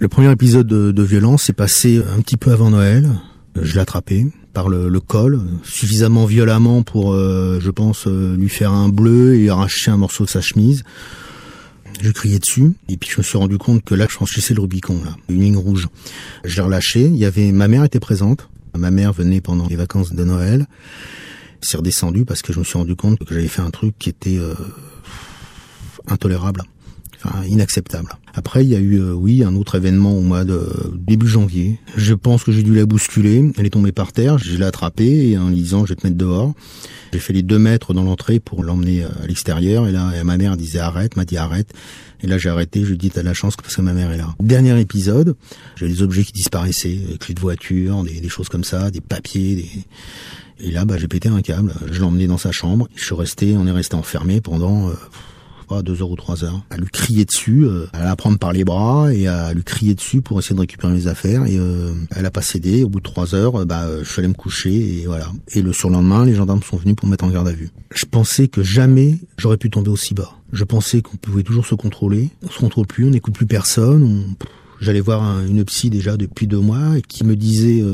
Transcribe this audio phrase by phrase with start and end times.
[0.00, 3.06] Le premier épisode de, violence s'est passé un petit peu avant Noël.
[3.54, 8.48] Je l'ai attrapé par le, le, col, suffisamment violemment pour, euh, je pense, euh, lui
[8.48, 10.84] faire un bleu et arracher un morceau de sa chemise.
[12.00, 14.62] Je criais dessus et puis je me suis rendu compte que là je franchissais le
[14.62, 15.86] Rubicon, là, une ligne rouge.
[16.44, 17.02] Je l'ai relâché.
[17.02, 18.48] Il y avait ma mère était présente.
[18.74, 20.66] Ma mère venait pendant les vacances de Noël.
[21.60, 24.08] C'est redescendu parce que je me suis rendu compte que j'avais fait un truc qui
[24.08, 24.54] était euh,
[26.08, 26.62] intolérable
[27.22, 28.08] enfin inacceptable.
[28.34, 30.60] Après, il y a eu, euh, oui, un autre événement au mois de
[30.94, 31.78] début janvier.
[31.96, 33.50] Je pense que j'ai dû la bousculer.
[33.58, 34.38] Elle est tombée par terre.
[34.38, 36.54] Je l'ai attrapée et en lui disant, je vais te mettre dehors.
[37.12, 39.88] J'ai fait les deux mètres dans l'entrée pour l'emmener à l'extérieur.
[39.88, 41.72] Et là, ma mère disait arrête, m'a dit arrête.
[42.22, 42.84] Et là, j'ai arrêté.
[42.84, 44.34] Je lui ai t'as de la chance parce que ma mère est là.
[44.38, 45.34] Dernier épisode,
[45.76, 49.00] j'ai des objets qui disparaissaient, des clés de voiture, des, des choses comme ça, des
[49.00, 49.70] papiers, des...
[50.62, 51.72] Et là, bah, j'ai pété un câble.
[51.90, 52.88] Je l'ai dans sa chambre.
[52.94, 54.92] Je suis resté, on est resté enfermé pendant euh,
[55.70, 58.52] pas deux heures ou trois heures, à lui crier dessus, euh, à la prendre par
[58.52, 61.46] les bras et à lui crier dessus pour essayer de récupérer mes affaires.
[61.46, 62.82] Et euh, elle a pas cédé.
[62.82, 65.30] Au bout de trois heures, euh, bah, je suis allé me coucher et voilà.
[65.52, 67.70] Et le surlendemain, les gendarmes sont venus pour me mettre en garde à vue.
[67.94, 70.32] Je pensais que jamais j'aurais pu tomber aussi bas.
[70.52, 72.30] Je pensais qu'on pouvait toujours se contrôler.
[72.42, 74.02] On se contrôle plus, on n'écoute plus personne.
[74.02, 74.44] On...
[74.80, 77.84] J'allais voir un, une psy déjà depuis deux mois qui me disait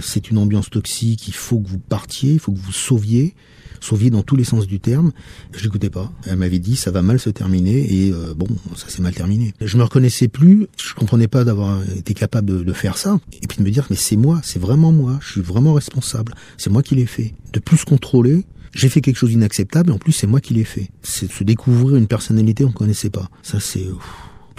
[0.00, 3.34] c'est une ambiance toxique, il faut que vous partiez, il faut que vous sauviez
[3.80, 5.12] sauviez dans tous les sens du terme.
[5.52, 6.12] Je l'écoutais pas.
[6.26, 9.54] Elle m'avait dit ça va mal se terminer et euh, bon, ça s'est mal terminé.
[9.60, 13.58] Je me reconnaissais plus, je comprenais pas d'avoir été capable de, faire ça et puis
[13.58, 16.82] de me dire mais c'est moi, c'est vraiment moi, je suis vraiment responsable, c'est moi
[16.82, 17.34] qui l'ai fait.
[17.52, 20.64] De plus contrôler, j'ai fait quelque chose d'inacceptable et en plus c'est moi qui l'ai
[20.64, 20.90] fait.
[21.02, 23.28] C'est de se découvrir une personnalité qu'on connaissait pas.
[23.42, 23.86] Ça c'est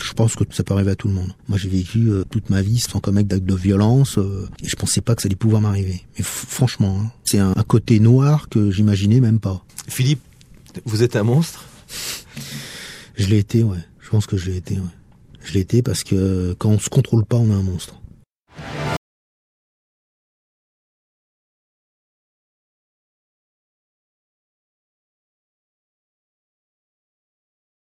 [0.02, 1.34] je pense que ça peut arriver à tout le monde.
[1.48, 4.76] Moi, j'ai vécu euh, toute ma vie sans commettre d'actes de violence euh, et je
[4.76, 6.02] pensais pas que ça allait pouvoir m'arriver.
[6.18, 9.64] Mais franchement, hein, c'est un, un, côté noir que j'imaginais même pas.
[9.88, 10.22] Philippe,
[10.86, 11.66] vous êtes un monstre?
[13.16, 13.78] Je l'ai été, ouais.
[14.00, 14.82] Je pense que je l'ai été, ouais.
[15.44, 18.00] Je l'ai été parce que quand on se contrôle pas, on est un monstre.